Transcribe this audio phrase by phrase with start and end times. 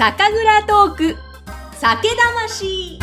[0.00, 1.16] 酒蔵トーク。
[1.74, 2.98] 酒魂。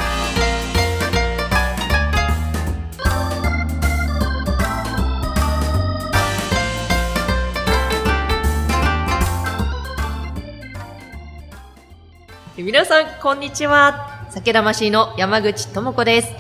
[12.57, 14.25] 皆さんこんにちは。
[14.31, 16.33] 酒魂の山口智子です。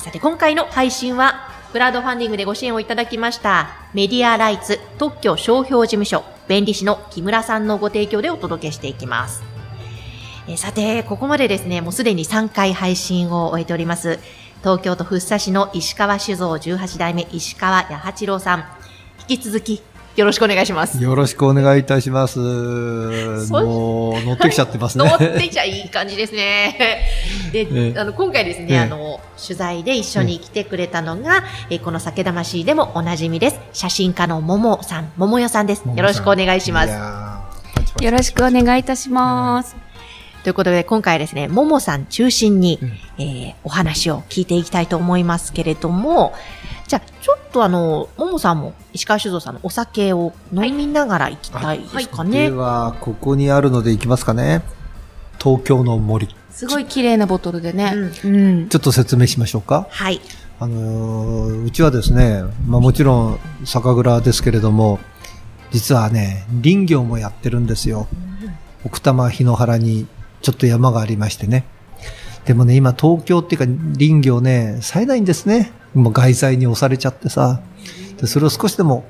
[0.00, 9.51] さて今回の配信はクラウドファンディングでご支援をいただきましたメディアライツ特許商標事務所弁理士の木村さんのご提供でお届けしていきます
[10.48, 14.18] えさて、ここまでですね、もうすでに3回配信を終えております。
[14.60, 18.64] 東京都福生市の石川酒造18代目石川八八郎さん。
[19.28, 19.82] 引き続き
[20.16, 21.02] よろしくお願いします。
[21.02, 22.38] よろしくお願いいたします。
[22.38, 25.04] もう乗ってきちゃってますね。
[25.08, 27.02] 乗ってきちゃいい感じですね。
[27.52, 33.60] で、ね、あの今回ですね、ね、あの取材で一緒に来てくれたのが、えこの酒魂でもおなじみです。
[33.72, 35.84] 写真家のももさん、ももよさんです。
[35.86, 38.04] よろしくお願いします。
[38.04, 39.76] よろしくお願いいたします。
[40.42, 42.88] ということで、今回ですね、ももさん中心に、うん、
[43.22, 46.34] えー、お話を聞いていきたいと思いますけれども、
[46.88, 52.40] じゃあ、ちょっとあの、ももさんも石川酒造さんのお酒を飲みながら行きたいですかね？
[52.40, 54.62] はい、では、ここにあるので行きますかね。
[55.40, 56.28] 東京の森。
[56.50, 57.94] すごい綺麗なボトルでね。
[58.24, 59.86] うん、ちょっと説明しましょうか。
[59.90, 60.20] はい。
[60.58, 64.98] あのー、うちはですね、まあもちろん酒蔵ですけれども、
[65.70, 68.06] 実はね、林業もやってるんですよ。
[68.84, 70.06] 奥多摩日野原に
[70.42, 71.64] ちょっと山がありましてね。
[72.44, 75.72] でもね、今東京っていうか林業ね、冴えないんですね。
[75.94, 77.60] もう外在に押されちゃってさ。
[78.20, 79.04] で、それを少しでも、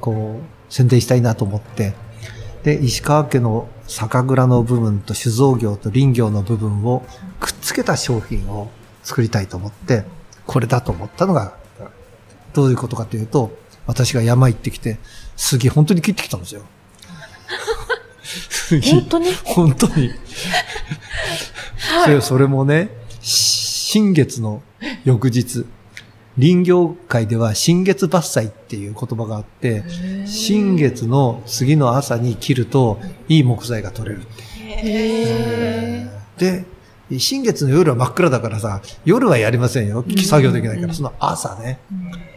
[0.00, 1.94] こう、宣伝したいなと思って。
[2.64, 7.04] で、石川家の酒蔵の部分と酒造業と林業の部分を
[7.40, 8.70] くっつけた商品を
[9.02, 10.04] 作りたいと思って、
[10.46, 11.56] これだと思ったのが、
[12.52, 14.98] どういうことかというと、私が山行ってきて、
[15.36, 16.62] 杉本当に切ってきたんですよ。
[18.92, 19.32] 本当に？
[19.44, 20.10] 本当に。
[21.98, 24.62] はい、それもね、新月の
[25.04, 25.66] 翌日、
[26.38, 29.84] 林業界では新月伐採っていう言葉があって、
[30.26, 34.24] 新月の次の朝に切るといい木材が取れるっ
[36.36, 36.64] て。
[37.10, 40.04] で、新月の夜は真っ暗だからさ、夜はやりませんよ。
[40.24, 41.80] 作業できないから、その朝ね。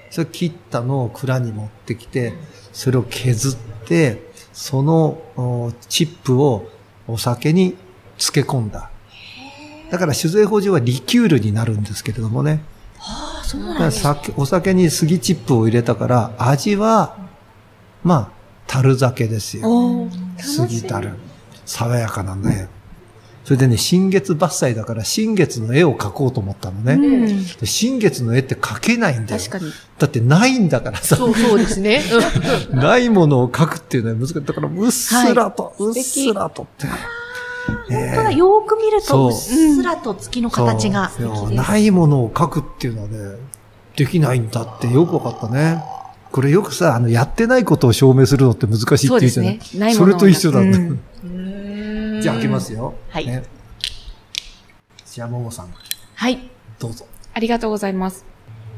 [0.10, 2.34] それ切ったのを蔵に持ってきて、
[2.74, 6.68] それを削って、そのチップを
[7.08, 7.76] お酒に
[8.18, 8.91] 漬け込んだ。
[9.92, 12.64] だから酒税法上はリキュールになるんですけれどもね。
[12.98, 14.08] はあ、そうなんです
[14.38, 17.18] お酒に杉チップを入れたから、味は、
[18.02, 18.30] まあ、
[18.68, 20.08] 樽酒ですよ。
[20.40, 21.12] 杉樽。
[21.66, 22.70] 爽やかなね。
[23.44, 26.94] それでね、新月伐採だから新月の絵を描こうと思ったのね。
[26.94, 29.42] うん、新月の絵って描けないんだよ。
[29.42, 29.74] 確かに。
[30.00, 31.18] だってないんだからさ。
[31.18, 32.02] そうそうですね。
[32.72, 34.34] ないものを描くっていうのは難しい。
[34.36, 36.88] だから、うっすらと、はい、うっすらとって。
[37.90, 38.01] 本
[38.32, 41.12] よく見ると、うっすらと月の形が。
[41.52, 43.38] ないものを描くっていうのはね、
[43.96, 45.84] できないんだってよくわかったね。
[46.32, 49.60] これよくさ、あの、やってないことを証明するのって難しいって言うじゃない？
[49.62, 50.60] そ,、ね、それと一緒だ。
[50.60, 51.00] うん
[52.22, 52.94] じゃあ開けますよ。
[53.10, 53.26] はい。
[53.26, 53.44] ね、
[55.06, 55.74] じゃあ、ももさん。
[56.16, 56.50] はい。
[56.78, 57.06] どうぞ。
[57.34, 58.26] ありがとうございます。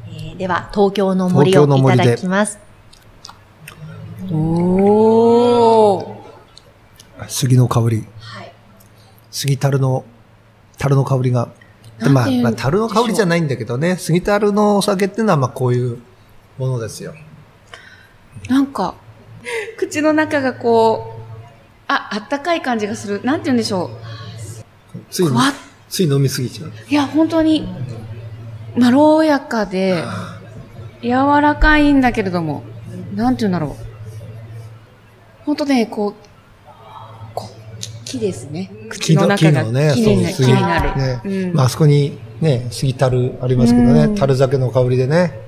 [0.07, 2.57] えー、では、東京の森をいただきます。
[4.31, 6.13] おー。
[7.27, 8.05] 杉の香り。
[9.33, 9.39] はい。
[9.39, 10.05] 杉樽の、
[10.77, 11.49] 樽の香りが。
[11.99, 15.99] まあ、まあ、樽の香りじゃないんだけどね、杉樽のお酒っていうのは、まあ、こういう
[16.57, 17.13] ものですよ。
[18.49, 18.95] なんか、
[19.77, 21.23] 口の中がこう、
[21.87, 23.21] あ、あったかい感じがする。
[23.23, 23.89] なんて言うんでしょう。
[25.09, 25.25] つい、
[25.89, 26.71] つい飲みすぎちゃう。
[26.87, 27.67] いや、本当に、
[28.75, 30.03] まろやかで、
[31.01, 32.63] 柔らかいんだけれども、
[33.15, 33.85] なんて言うんだろう。
[35.45, 36.22] 本当ね、こう、こ
[38.13, 38.71] 木ですね。
[38.89, 40.95] 口の中が木ね、木に木になる。
[40.97, 45.41] ね、うん、まあ、あそこにね、杉樽ありますけどね、樽酒の香りでね。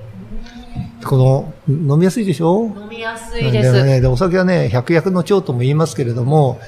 [1.04, 2.64] この、飲みやすいでしょ？
[2.64, 3.72] 飲みやすいです。
[3.72, 6.58] でもね、でお酒はね、百薬の長とも言いますけれども、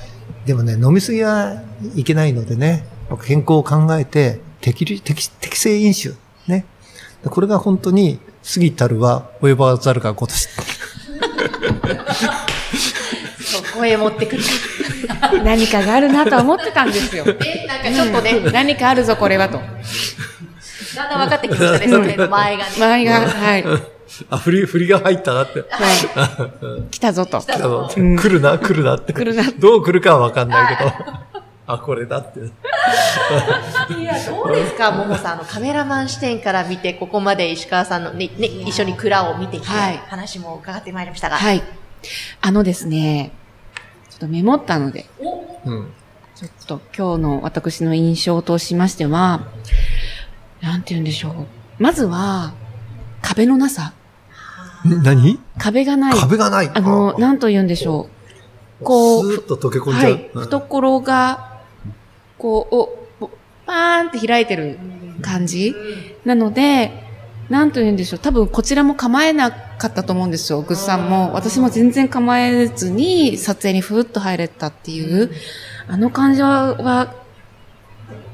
[0.46, 1.62] でもね、飲みすぎは
[1.96, 2.84] いけないのでね、
[3.26, 6.14] 健康を考えて、適適適正飲酒。
[6.46, 6.66] ね。
[7.24, 8.20] これが本当に、
[8.54, 10.48] 過ぎたるは及ばざるが今年。
[10.48, 10.62] そ
[13.78, 14.42] こへ持ってくる。
[15.44, 17.24] 何かがあるなと思ってたんですよ。
[17.26, 19.60] え、なんかちょっとね、うん、何かあるぞ、これはと。
[20.96, 22.70] だんだん分かってきましたね、それの前がね。
[22.78, 23.64] 前が、はい。
[24.30, 25.60] あ、振り、振りが入ったなって。
[25.60, 26.90] はい。
[26.90, 27.40] 来たぞと。
[27.40, 27.90] 来たぞ。
[27.94, 29.12] 来るな、来るなって。
[29.12, 29.44] 来るな。
[29.58, 30.92] どう来るかはわかんないけど。
[31.66, 32.40] あ、これだって。
[32.40, 35.32] いや、どうですか、ももさん。
[35.34, 41.36] あの、カメラマン視点から見て、ここまで石川さんのね、ね、一緒に蔵を見てきて、はい、話も伺ってまいりましたが。
[41.36, 41.62] はい。
[42.40, 43.32] あのですね、
[44.18, 45.06] っとメモったので。
[45.64, 45.92] うん。
[46.34, 49.46] ちょっと今日の私の印象としましては、
[50.60, 51.82] なんて言うんでしょう。
[51.82, 52.52] まずは、
[53.22, 53.94] 壁のなさ。
[54.84, 55.40] 何？
[55.58, 56.14] 壁がない。
[56.14, 56.70] 壁がない。
[56.72, 58.08] あの、なんと言うんでしょ
[58.80, 58.84] う。
[58.84, 60.12] こう、スーッと溶け込んじゃう。
[60.12, 60.30] はい。
[60.32, 61.60] 懐が、
[62.38, 62.74] こう、
[63.24, 63.30] お、お
[63.66, 64.78] パーンって開いてる
[65.22, 65.74] 感じ
[66.24, 67.04] なので、
[67.48, 68.20] なんと言うんでしょう。
[68.20, 70.60] 多分こちらも構えなかったと思うんですよ。
[70.62, 71.32] グッさんも。
[71.32, 75.30] 私も全然構えずに撮影にふーっと入れたっていう、
[75.86, 77.14] あの感じは、は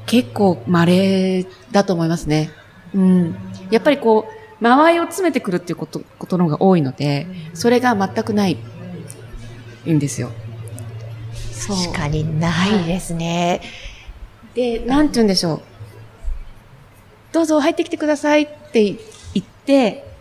[0.05, 2.51] 結構稀だと思いますね。
[2.93, 3.35] うん。
[3.71, 8.57] やっぱりこう、間合いを詰めてくるっていうこと、ことの方が多いので、それが全くない、
[9.87, 10.31] んですよ。
[11.67, 13.61] 確かにないですね。
[14.53, 15.61] で、なんて言うんでしょう。
[17.31, 18.97] どうぞ入ってきてくださいって言っ
[19.41, 20.14] て、で、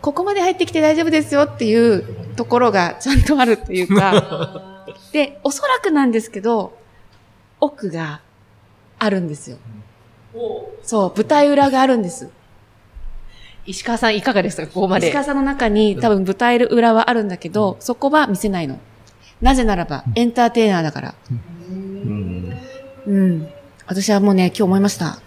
[0.00, 6.78] ここまで入ってきて大丈夫ですよっていうところがちゃんとあるっていうか、 で、おそらくなんですけど、
[7.60, 8.20] 奥が
[8.98, 9.58] あるんですよ。
[10.82, 12.28] そう、舞台裏があるんです。
[13.66, 14.66] 石川さんいかがですか？
[14.66, 15.08] ここまで。
[15.08, 18.78] 石川さんの中に多分舞台裏はあるんだけど、そこは見せないの。
[19.42, 21.14] なぜならば、エンターテイナーだから。
[21.30, 22.56] うん
[23.06, 23.48] うん。
[23.86, 25.20] 私はもうね、今日思いました。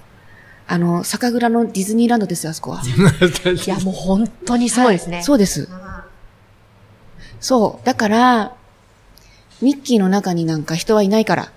[0.71, 2.81] あの、酒蔵のディズニーランドですよ、あそこは。
[2.87, 5.17] いや、もう本当にそうですね。
[5.17, 5.67] はいそうです。
[7.41, 7.85] そう。
[7.85, 8.53] だから、
[9.61, 11.51] ミッキーの中になんか人はいないから。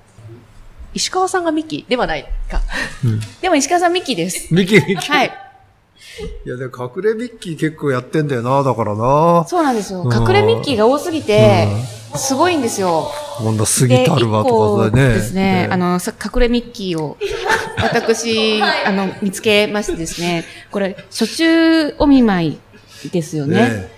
[0.94, 2.60] 石川さんがミキではないか。
[3.40, 4.52] でも石川さんミッキーです。
[4.52, 5.08] ミキ、ミキ。
[5.12, 5.32] はい。
[6.44, 9.46] いや、でも隠れミッキー結構やってんだよな、だからな。
[9.48, 10.02] そうなんですよ。
[10.02, 11.68] うん隠れミッキーが多すぎて、
[12.16, 13.12] すごいんですよ。
[13.38, 15.14] こんな杉たるわとかでね。
[15.14, 17.16] ですね、あの、さ隠れミッキーを、
[17.76, 22.60] 私、あの、見つけましてですね、これ、初中お見舞
[23.04, 23.56] いですよね。
[23.56, 23.88] ね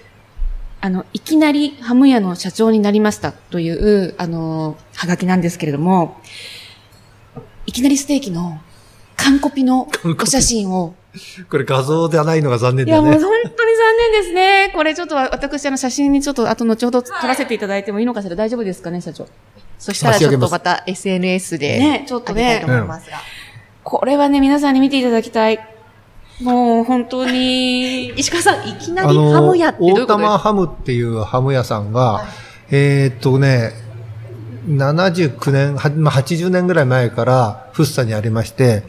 [0.81, 6.21] あの、いきなりハム屋の社長になりましたという、あの、はがきなんですけれども、
[7.67, 8.61] いきなりステーキの
[9.17, 9.89] 完コピの
[10.21, 10.95] お写真を、
[11.51, 13.19] これ画像ではないのが残念いや、だよね。
[13.19, 14.73] もう本当に残念ですね。
[14.75, 18.35] これちょっと私、あの、写真にちょっと、後後ほど撮らせていただいてもいいのかしら？
[18.37, 19.27] 大丈夫ですかね、社長。
[19.79, 21.79] そしたらちょっとまた SNS で。
[21.79, 23.19] ねちょっとねと思いますが。
[23.85, 25.59] これはね、皆さんに見ていただきたい。
[26.43, 30.13] もう、本当に、 石川さん、いきなありハの、ム屋ってどういう大ことですか？
[30.15, 32.25] 玉ハムっていうハム屋さんが、
[32.71, 33.73] えーっとね、
[34.67, 38.83] 79年、まあ、80年ぐらい前から福生にありまして、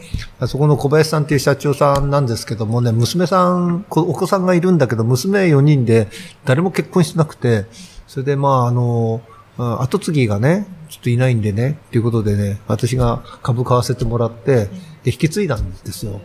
[0.47, 6.07] そこの小林さんっていう社長さんなんですけどもね、娘さん、お子さんがいるんだけど、娘4人で
[6.45, 7.65] 誰も結婚してなくて、
[8.07, 9.21] それでまああの、
[9.57, 14.65] 後継ぎがね、ちょっといないんでね、っていうことでね、私が株買わせてもらって、
[15.03, 16.21] で、引き継いだんですよ。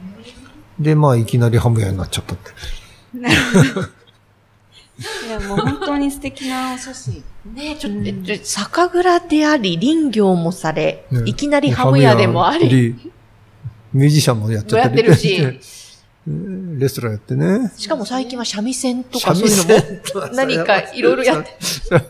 [0.78, 2.50] で、まあいきなりハム屋になっちゃったって。
[5.26, 7.22] いや、もう本当に素敵なお写真。
[7.44, 12.94] ねちょっと、え酒蔵であり、林業もされ、ねいきなりハム屋でもあり、
[13.93, 15.61] ミュージシャンもやっちゃやってるし、う ん
[16.24, 17.72] レストランやってね。
[17.76, 22.00] しかも最近は三味線とかそういうのも、 何かいろいろやって、それ、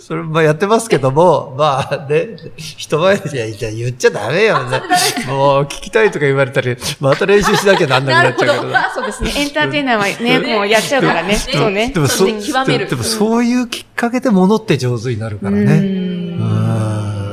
[0.00, 4.80] それ、まあやってますけども、 まあね、人前でいや言っちゃダメよね。
[5.26, 8.92] もう聞きたいとか言われたり、また練習しなきゃなんなくなっちゃうから。
[8.94, 9.32] そうですね。
[9.34, 11.36] エンターテイナーはね、もうやっちゃうからね。
[11.36, 11.98] そうねで。
[11.98, 15.64] もそそして極めるでもそういうきっかけで物って上手になるからね。
[15.64, 16.38] うん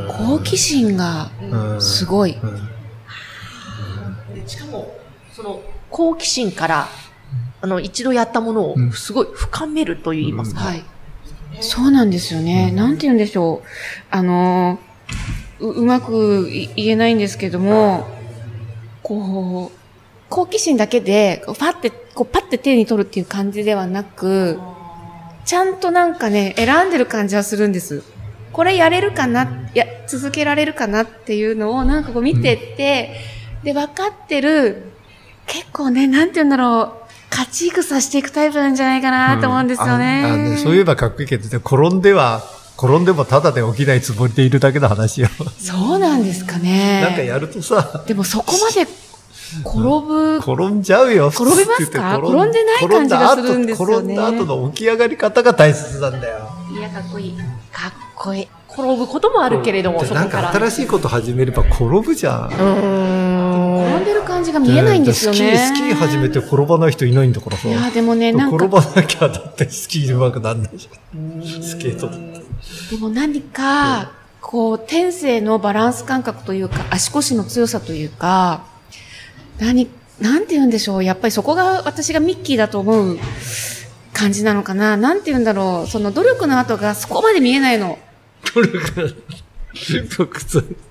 [0.07, 2.35] 好奇心がうんすごい。
[2.41, 2.69] うん
[4.47, 4.95] しかも、
[5.35, 6.87] その、好奇心から、
[7.61, 10.61] あの、一度やったものをうん、すごい深めると言いますか。
[10.61, 10.83] はい。
[11.61, 12.71] そうなんですよね。
[12.71, 13.67] なんて言うんでしょう。
[14.11, 14.79] あの、
[15.59, 18.07] ううまくい言えないんですけども、
[19.01, 19.77] こう、
[20.29, 24.59] 好奇心だけで、こうパッて、こうパッて手に取るっていう感じではなく、
[25.45, 28.03] ちゃんとなんかね、選んでる感じはするんです。
[28.51, 33.15] これやれるかないや、続けられるかなっていうのをなんかこう見てって、
[33.63, 34.91] で、分かってる、
[35.47, 40.23] 結構ね、なんて言うんだろう、勝ち戦していくタイプなんじゃないかなと思うんですよね。
[40.25, 42.43] ああねそういえばかっこいいけどね、転んでは、
[42.77, 45.29] 転んでもただで起きないつもりでいるだけの話よ。
[45.57, 47.01] そうなんですかね。
[47.01, 48.87] なんかやるとさ、でもそこまで
[49.61, 51.27] 転ぶ、転んじゃうよ。
[51.27, 52.17] 転びますか？
[52.17, 56.49] 転んでない感じがするんですよね転んだ後の起き上がり方が大切なんだよ。
[56.77, 57.37] いや、かっこいい。
[57.71, 58.47] かっこいい。
[58.69, 60.49] 転ぶこともあるけれども、そなんこから。
[60.49, 62.47] か新しいこと始めれば転ぶじゃん。
[62.47, 63.34] うーん。
[63.95, 65.57] 転んでる感じが見えないんですよね。
[65.57, 67.67] スキー、スキー始めて転ばない人いないんだからさ。
[67.67, 71.63] いや、でもね、なん転か、ばなきゃだってスキー上手くなんないじゃん。
[71.63, 72.09] スケート。
[72.09, 74.11] でも何か、
[74.41, 78.65] こう、天性のバランス感覚というか、足腰の強さというか、
[79.59, 79.87] 何、
[80.19, 81.03] なんて言うんでしょう。
[81.03, 83.17] やっぱりそこが私がミッキーだと思う
[84.13, 84.97] 感じなのかな。
[84.97, 85.89] なんて言うんだろう。
[85.89, 87.97] その努力の後がそこまで見えないの。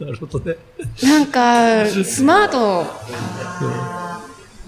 [0.00, 0.56] なるほどね。
[1.02, 2.86] なんか、スマート、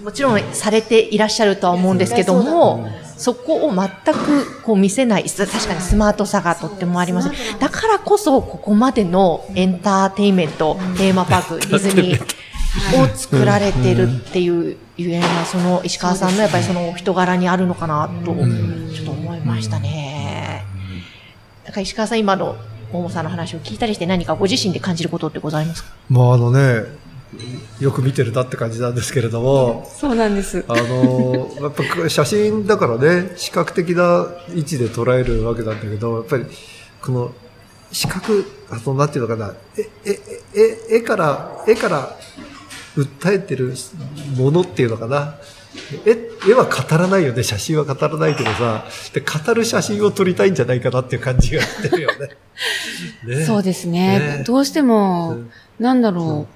[0.03, 7.29] もちろんされていらっしゃるとは思うんですけども、そこを全くこう見せない、す確かにスマートさがとってもあります。
[7.59, 18.33] だからこそ、ここまでのエンターテインメント、テーマパーク、 ディズニーを作られてるっていうゆえんは、その石川さんのやっぱりそのお人柄にあるのかなと、
[18.93, 20.63] ちょっと思いましたね。
[21.65, 22.55] なんか石川さん、今の
[22.91, 25.89] 桃さんの話を聞いたりして何かご自身で感じることってございますか？
[26.09, 26.85] まああのね、
[27.79, 30.63] よく見てるなって感じなんですけれども、そうなんです。
[30.67, 36.45] あの、やっぱこれ写真だからね、視覚的な位置で捉えるわけなんだけど、やっぱり、
[37.01, 37.31] この、
[37.91, 40.19] 視覚、あの、なんていうのかな、え、え、
[40.89, 42.17] え、絵から、絵から
[42.95, 43.73] 訴えてる
[44.37, 45.35] ものっていうのかな。
[46.05, 47.43] 絵、絵は語らないよね？
[47.43, 52.29] 写真は語らないけどさ、で、語る写真を撮りたいんじゃないかなっていう感じがしてるよね。
[53.37, 54.37] ねそうですね。
[54.37, 55.37] ねどうしても、
[55.79, 56.47] なんだろ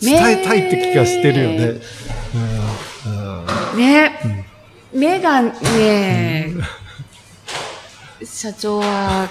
[0.00, 1.56] 伝えたいって気がしてるよね。
[1.56, 3.44] うんうん
[3.74, 3.76] う。
[3.76, 4.46] ね、
[4.92, 6.54] 目がね、
[8.24, 9.28] 社長は、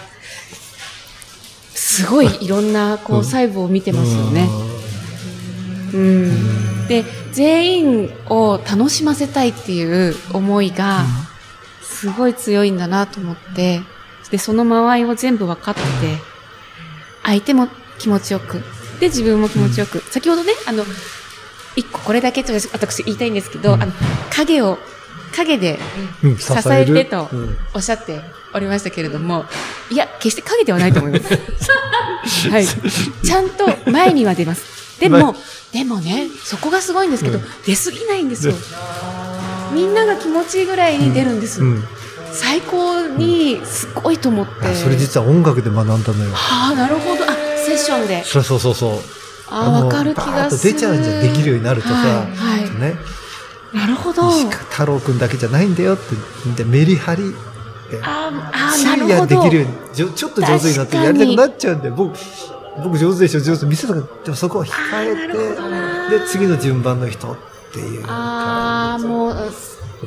[1.74, 4.48] すごいいろんなこう細部を見てますよね。
[5.94, 6.88] うん。
[6.88, 11.06] で、全員を楽しませたいっていう思いが、
[11.82, 13.82] すごい強いんだなと思って、
[14.32, 15.88] で、その間合いを全部分かってて、
[17.24, 17.68] 相手も
[18.00, 18.62] 気持ちよく、
[19.00, 20.00] で、自分も気持ちよく。
[20.00, 20.84] 先ほどね、あの、
[21.76, 23.92] 一個これだけちょっと私言いたいんですけど、あの、
[24.32, 24.78] 影を、
[25.36, 25.80] 影で
[26.24, 28.20] うん支えてとうんおっしゃって
[28.54, 29.46] おりましたけれども、
[29.90, 31.40] いや、決して影ではないと思います。
[32.50, 32.68] はい。
[32.68, 34.81] ちゃんと前には出ます。
[35.02, 35.36] でも、
[35.74, 38.54] でもね、そこがすごいんですけど、うん出すぎないんですよ。
[39.74, 41.62] みんなが気持ちいいぐらいに出るんです。
[41.62, 41.84] うん
[42.34, 44.52] 最高にすごいと思って。
[44.66, 46.32] あそれ実は音楽で学んだのよ。
[46.34, 47.26] はあ、なるほど。
[47.26, 48.24] あ、セッションで。
[48.24, 49.00] そうそうそうそう。
[49.50, 50.74] あー、のわかる気がする。
[50.74, 52.96] と出ちゃうんじゃできるようになるとさ、はいはいね、
[53.74, 54.32] なるほど。
[54.32, 57.36] 太郎くんだけじゃないんだよって、でメリハリ
[57.92, 59.14] で、あーあなるほど。
[59.14, 61.96] やできるようにちょ、ちょっと上手になってやりたくなっちゃうんだよ。
[61.96, 62.18] 僕、
[62.84, 65.28] 僕上手でしょ、上手見せたくでもそこを控え
[66.10, 67.38] て、で、次の順番の人っ
[67.74, 68.06] ていう。
[68.08, 69.36] ああ、もう、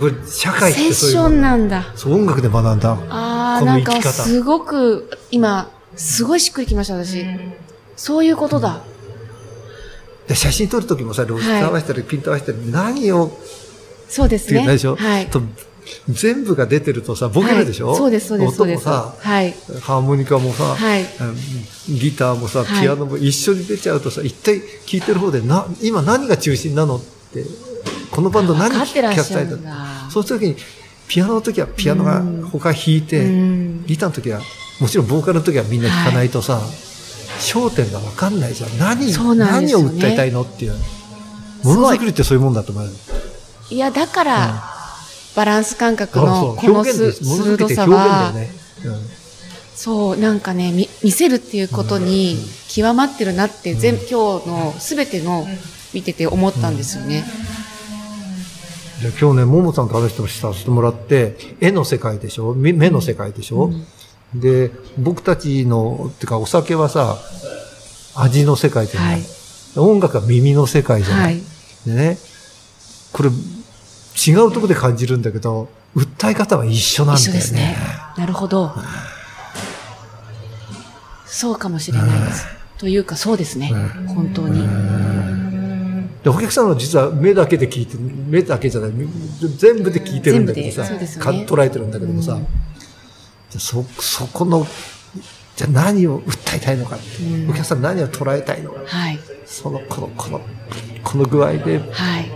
[0.00, 1.92] これ、社会っセッショてそういうもんンなんだ。
[1.94, 2.90] そう、音楽で学んだ。
[3.10, 7.24] ああ、こなんかすごく、今、すごいしっくりきました、私。
[7.96, 8.80] そういうことだ。
[10.26, 13.48] で写真撮るときもさ、露出合わせたり、ピント合わせたり、何をっていう
[14.08, 14.64] そうですね。
[14.64, 15.26] のでしょ、はい。
[15.26, 15.42] と
[16.08, 18.62] 全部が出てるとさ、ボケるでしょ、はいそうです、そうです。
[18.62, 19.54] 音もさ、はい。
[19.80, 27.44] ハーモニカもさ、はいうんギターもさ、はいピアノも一緒に出ちゃうとさ、一体聴いてる方でな、今何が中心なのって、
[28.10, 30.10] このバンド何聴かせたいんだんだ。
[30.10, 30.56] そうした時に、
[31.08, 34.40] ピアノの時はピアノが他弾いて、うんギターの時は、
[34.80, 36.60] もちろんボーカルの時はみんな弾かないとさ、
[37.40, 38.78] 焦点がわかんないじゃん。
[38.78, 40.74] 何、ね何を訴えたいのっていう。
[41.64, 42.90] ものづくりってそういうもんだと思う。
[43.70, 44.73] いや、だから、
[45.34, 48.32] バランス感覚のこの鋭さは。
[49.74, 52.38] そう、なんかね、み見せるっていうことに
[52.68, 55.46] 極まってるなって、全今日のすべての
[55.92, 57.24] 見てて思ったんですよね。
[59.00, 62.54] じゃあ今日ね、ももさんと話してさせてもらって、絵の世界でしょ？
[62.54, 63.72] 目目の世界でしょ、
[64.32, 67.18] で、僕たちの、ってかお酒はさ、
[68.14, 69.12] 味の世界じゃない？
[69.14, 69.22] はい。
[69.76, 71.22] 音楽は耳の世界じゃな。
[71.24, 71.42] はいい。
[71.84, 72.18] でね、
[73.12, 73.30] これ、
[74.14, 77.32] 違うところで感じるんだけど、訴え方は一緒なんだよね。
[77.32, 77.76] ですね。
[78.16, 78.72] なるほど。
[81.26, 82.46] そうかもしれないです。
[82.78, 83.72] というか、そうですね。
[84.08, 84.66] 本当に。
[86.22, 88.90] で、お客さんは実は目だけで聞いて、目だけじゃない、
[89.56, 90.98] 全部で聞いてるんだけどさ、ね
[91.46, 92.38] 捉えてるんだけどもさ、
[93.50, 94.66] じゃあそ、そこの、
[95.56, 99.18] じゃあ何を訴えたいのかって、うんお客さん何を捉えたいのか、はい。
[99.44, 100.40] その、この、この、
[101.02, 102.33] この具合ではい。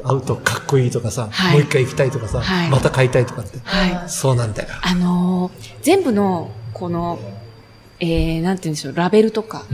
[0.00, 4.08] 会うとかっこいいとかさ、はいもう一回行きたいとかさ、はいまた買いたいとかって、はい。
[4.08, 4.68] そうなんだよ。
[4.82, 7.18] あのー全部の、この、
[8.00, 9.64] えー、なんて言うんでしょう、ラベルとか、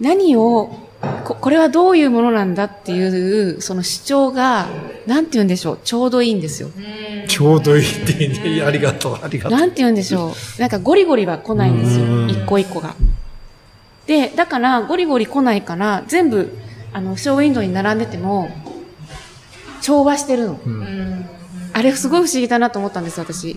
[0.00, 0.86] 何を
[1.24, 4.66] こ、これはどういうものなんだっていう、その主張が、
[5.06, 6.70] なんて言うんでしょう、ちょうどいいんですよ。
[7.28, 8.62] ちょうどいいっていいね。
[8.62, 9.58] ありがとう、ありがとう。
[9.58, 10.60] なんて言うんでしょう。
[10.60, 12.26] なんかゴリゴリは来ないんですよう。
[12.26, 12.94] ん一個一個が。
[14.06, 16.56] で、だからゴリゴリ来ないから、全部、
[16.96, 18.48] あの、ショーウィンドウに並んでても、
[19.82, 20.60] 調和してるの。
[20.64, 21.26] うん
[21.74, 23.54] あれすごい不思議だなと思ったんです、私。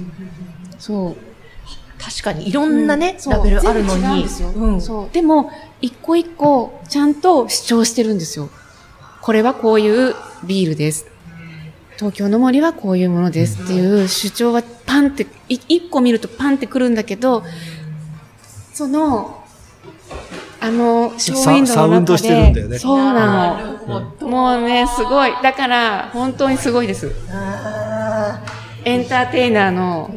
[0.78, 2.04] そう。
[2.04, 4.26] 確かにいろんなね、そうラベルあるのに
[4.58, 5.14] うんそう。
[5.14, 8.50] でも、一個一個、ちゃんと主張してるんですよ。
[9.22, 11.06] これはこういうビールです。
[11.96, 17.46] 東京の森はこういうものですっていう主張はパンって、い一個見るとパンってくるんだけど、
[18.74, 19.39] その、
[20.62, 24.28] あの、ショーウィンドウサウンドしてるんだよねで、そうなの。
[24.28, 25.32] もうね、すごい。
[25.42, 27.12] だから、本当にすごいです。
[27.32, 28.42] あ
[28.86, 30.10] エンターテイナーの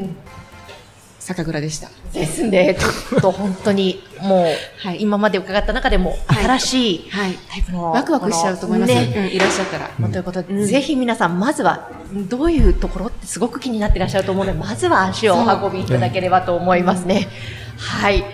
[1.19, 1.89] 酒蔵でした。
[1.89, 2.77] ーですね。
[2.79, 7.35] ちょっと本当にもう、はい今まで伺った中でもはい新しいはい。
[7.49, 8.93] タイプの、ワクワクしちゃうと思います。
[8.93, 9.91] ねうん、いらっしゃったら。
[9.99, 11.91] まあということで、うんぜひ皆さん、まずは、
[12.29, 17.29] どういうところってすごく気になってらっしゃると思うので、まずは足をお運びいただければと思いますね。
[17.77, 18.25] はい。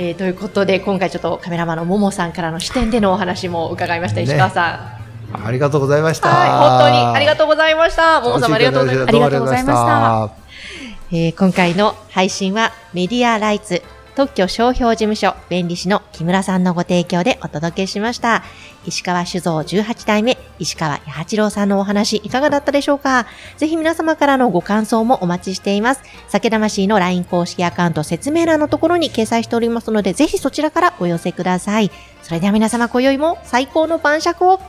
[0.00, 5.00] えーということで、今回ちょっとカメラマンのももさんからの視点でのお話も伺いました、ね石川さ
[5.34, 5.44] ん。
[5.44, 6.28] ありがとうございました。
[6.28, 8.20] はい、本当にありがとうございました。
[8.20, 9.10] ももさんもありがとうございました。
[9.10, 10.48] ありがとうございました
[11.10, 13.82] えー今回の配信はメディアライツ
[14.18, 18.42] 特許商標事務所弁理士の木村さんのご提供でお届けしました。
[18.84, 23.26] 石川酒造18代目石川八八郎さんのお話いかがだったでしょうか
[23.58, 26.02] ぜひ皆様からのご感想もお待ちしています。
[26.26, 31.92] 酒魂の LINE 公式アカウント説明欄のところに掲載しておりますのでぜひそちらからお寄せください。
[32.24, 34.60] それでは皆様今宵も最高の晩酌を